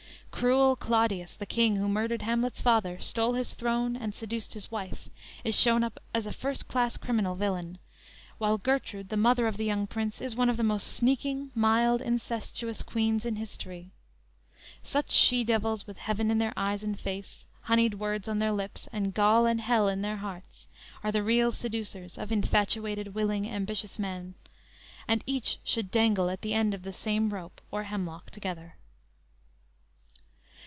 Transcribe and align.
Cruel 0.31 0.75
Claudius, 0.75 1.35
the 1.35 1.45
king 1.45 1.75
who 1.75 1.87
murdered 1.87 2.23
Hamlet's 2.23 2.61
father, 2.61 2.97
stole 2.99 3.33
his 3.35 3.53
throne 3.53 3.95
and 3.95 4.15
seduced 4.15 4.55
his 4.55 4.71
wife, 4.71 5.07
is 5.43 5.59
shown 5.59 5.83
up 5.83 5.99
as 6.15 6.25
a 6.25 6.33
first 6.33 6.67
class 6.67 6.97
criminal 6.97 7.35
villain, 7.35 7.77
while 8.39 8.57
Gertrude, 8.57 9.09
the 9.09 9.17
mother 9.17 9.45
of 9.45 9.57
the 9.57 9.65
young 9.65 9.85
prince, 9.85 10.19
is 10.19 10.35
one 10.35 10.49
of 10.49 10.57
the 10.57 10.63
most 10.63 10.87
sneaking, 10.87 11.51
mild, 11.53 12.01
incestuous 12.01 12.81
queens 12.81 13.23
in 13.23 13.35
history. 13.35 13.91
Such 14.81 15.11
she 15.11 15.43
devils, 15.43 15.85
with 15.85 15.97
heaven 15.99 16.31
in 16.31 16.39
their 16.39 16.53
eyes 16.57 16.81
and 16.83 16.99
face, 16.99 17.45
honeyed 17.63 17.93
words 17.95 18.27
on 18.27 18.39
their 18.39 18.51
lips, 18.53 18.87
and 18.91 19.13
gall 19.13 19.45
and 19.45 19.61
hell 19.61 19.87
in 19.87 20.01
their 20.01 20.17
hearts, 20.17 20.65
are 21.03 21.11
the 21.11 21.21
real 21.21 21.51
seducers 21.51 22.17
of 22.17 22.31
infatuated, 22.31 23.13
willing, 23.13 23.47
ambitious 23.47 23.99
man; 23.99 24.33
and 25.07 25.21
each 25.27 25.59
should 25.63 25.91
dangle 25.91 26.31
at 26.31 26.41
the 26.41 26.55
end 26.55 26.73
of 26.73 26.81
the 26.81 26.93
same 26.93 27.29
rope 27.31 27.61
or 27.69 27.83
hemlock 27.83 28.31
together! 28.31 28.73